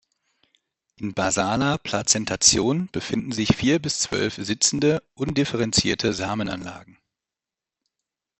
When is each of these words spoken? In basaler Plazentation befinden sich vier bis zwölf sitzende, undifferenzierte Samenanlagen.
In 0.95 1.13
basaler 1.13 1.77
Plazentation 1.77 2.89
befinden 2.91 3.31
sich 3.31 3.55
vier 3.55 3.77
bis 3.79 3.99
zwölf 3.99 4.33
sitzende, 4.33 5.03
undifferenzierte 5.13 6.11
Samenanlagen. 6.13 6.97